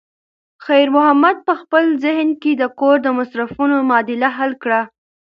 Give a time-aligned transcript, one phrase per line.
[0.65, 4.81] خیر محمد په خپل ذهن کې د کور د مصرفونو معادله حل کړه.